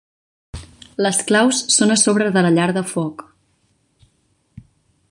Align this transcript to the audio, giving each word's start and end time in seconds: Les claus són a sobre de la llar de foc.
Les 1.05 1.19
claus 1.27 1.59
són 1.75 1.97
a 1.97 1.99
sobre 2.05 2.33
de 2.39 2.45
la 2.47 2.53
llar 2.57 2.67
de 2.79 2.85
foc. 2.95 3.25